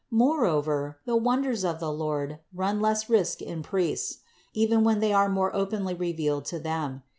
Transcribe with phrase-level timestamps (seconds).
[0.09, 5.13] More over the wonders of the Lord run less risk in priests, even when they
[5.13, 7.03] are more openly revealed to them.